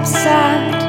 [0.00, 0.79] upset.